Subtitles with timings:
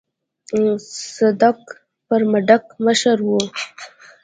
[1.17, 1.59] صدک
[2.05, 3.29] پر منډک مشر و.